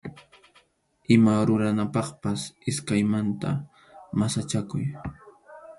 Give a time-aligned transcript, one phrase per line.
[1.15, 3.51] Ima ruranapaqpas iskaymanta
[4.21, 4.85] masachakuy.